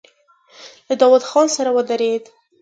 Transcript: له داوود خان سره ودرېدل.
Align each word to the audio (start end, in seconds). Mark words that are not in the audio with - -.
له 0.87 0.93
داوود 1.01 1.23
خان 1.29 1.47
سره 1.55 1.69
ودرېدل. 1.73 2.31